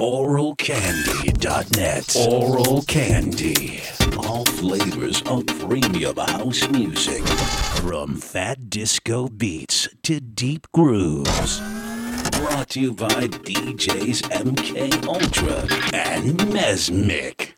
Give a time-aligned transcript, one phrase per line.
[0.00, 2.16] oralcandy.net.
[2.28, 3.82] Oral Candy.
[4.16, 7.26] All flavors of premium house music.
[7.82, 11.58] From fat disco beats to deep grooves.
[12.38, 17.57] Brought to you by DJs MK Ultra and Mesmic.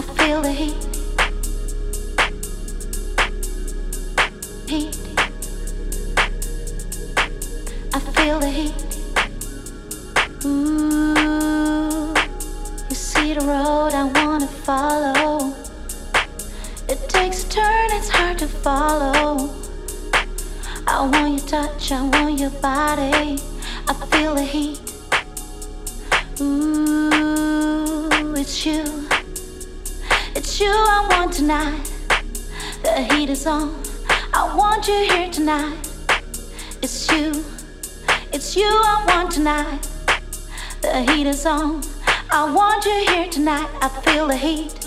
[0.00, 0.82] I feel the heat.
[4.66, 4.96] Heat.
[7.92, 8.72] I feel the heat.
[10.46, 12.14] Ooh,
[12.88, 15.54] you see the road I wanna follow.
[16.88, 19.50] It takes turn, it's hard to follow.
[20.86, 23.38] I want your touch, I want your body.
[33.30, 33.80] Is on.
[34.34, 35.78] I want you here tonight.
[36.82, 37.44] It's you.
[38.32, 39.88] It's you I want tonight.
[40.82, 41.80] The heat is on.
[42.32, 43.68] I want you here tonight.
[43.80, 44.79] I feel the heat.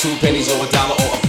[0.00, 1.19] Two pennies or a dollar or a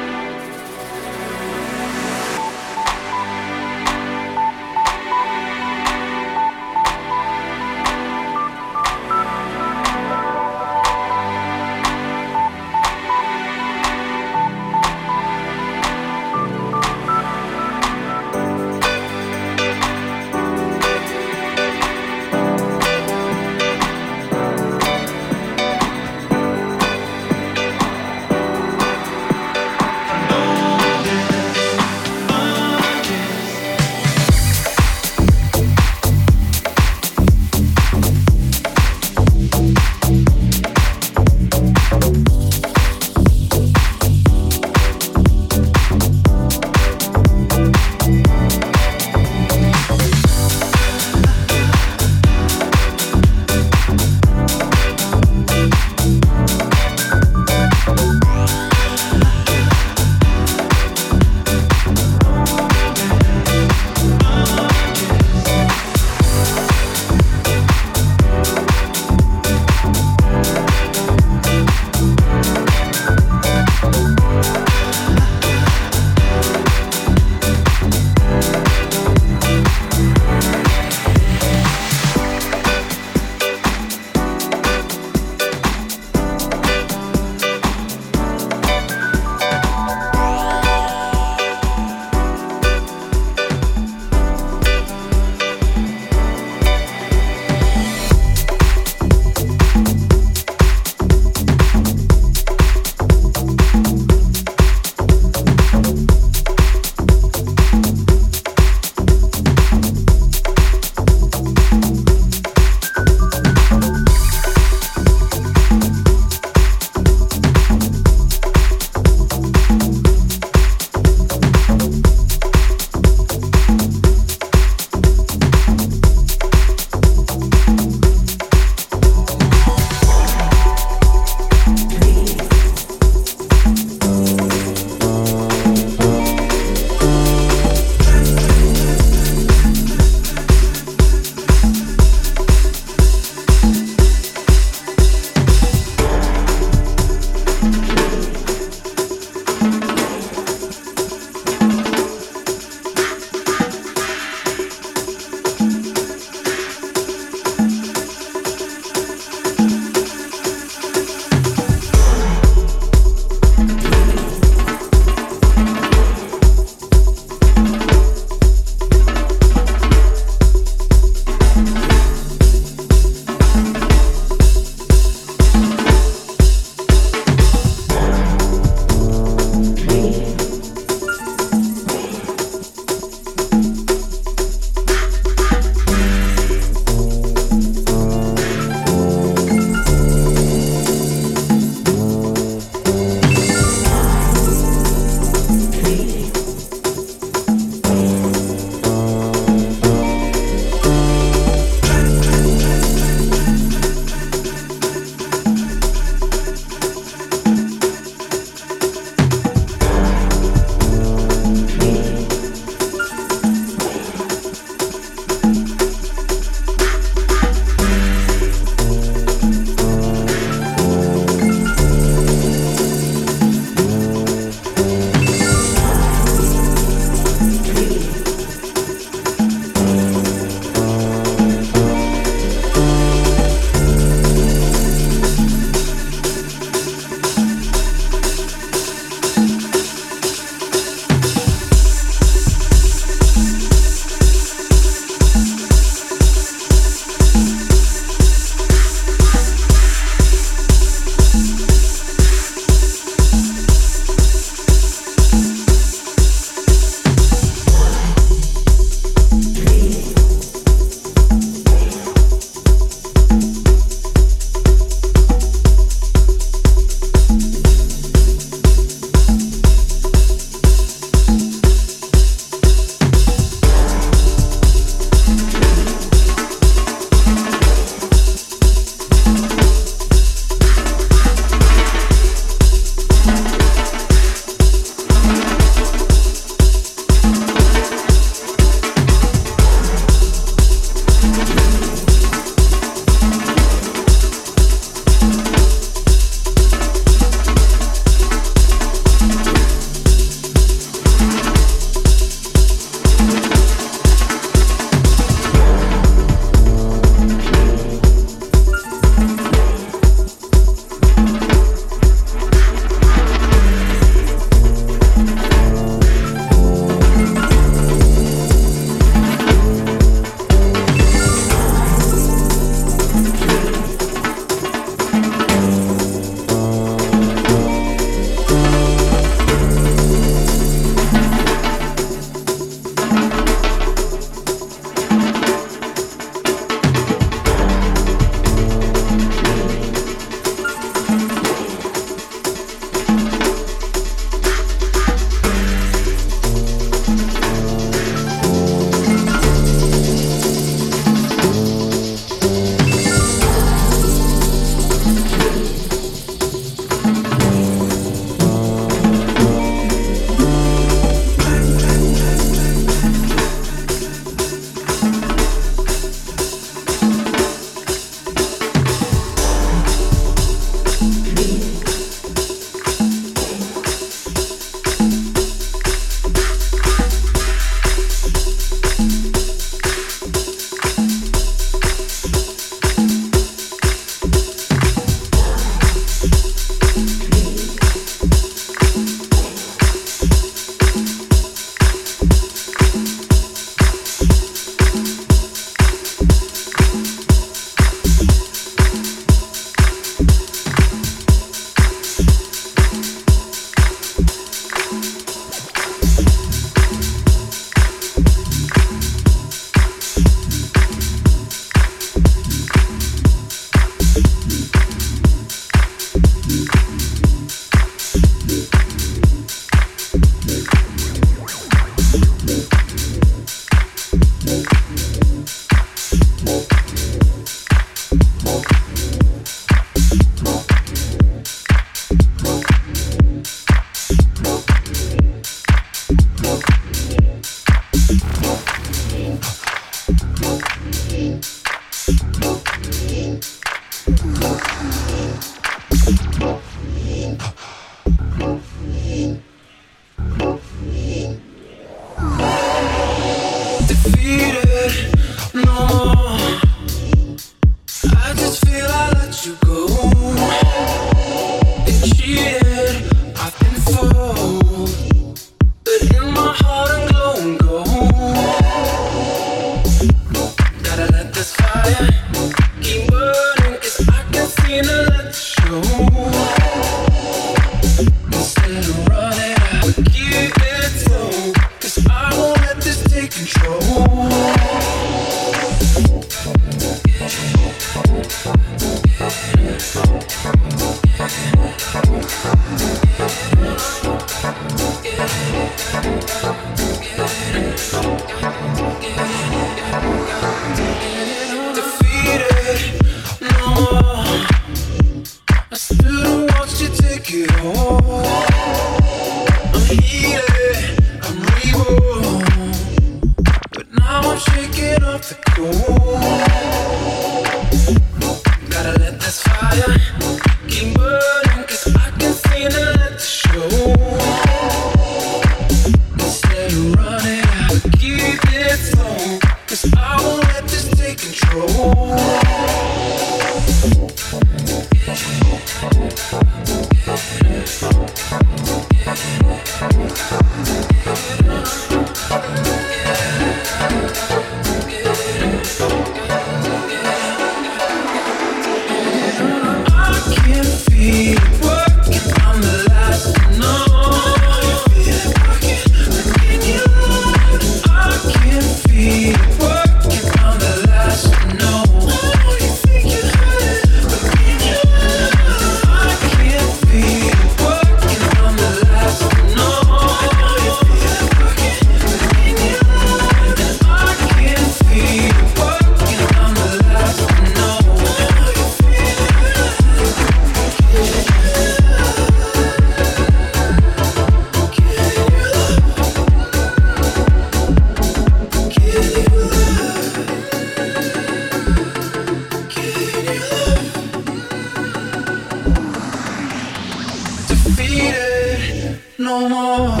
[599.31, 600.00] no more.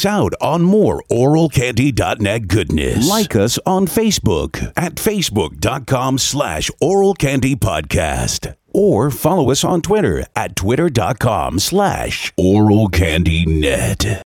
[0.00, 3.08] miss out on more oralcandy.net goodness.
[3.08, 8.54] Like us on Facebook at facebook.com slash oralcandypodcast.
[8.72, 14.22] Or follow us on Twitter at twitter.com slash oralcandynet.